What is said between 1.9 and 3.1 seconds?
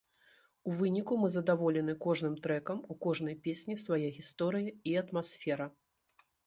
кожным трэкам, у